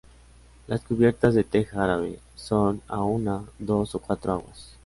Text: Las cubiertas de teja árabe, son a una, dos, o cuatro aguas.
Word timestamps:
Las 0.65 0.83
cubiertas 0.83 1.35
de 1.35 1.43
teja 1.43 1.83
árabe, 1.83 2.17
son 2.33 2.81
a 2.87 3.03
una, 3.03 3.45
dos, 3.59 3.93
o 3.93 3.99
cuatro 3.99 4.33
aguas. 4.33 4.75